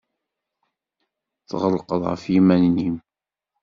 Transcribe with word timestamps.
Tɣelqed 1.49 2.01
ɣef 2.09 2.23
yiman-nnem. 2.33 2.95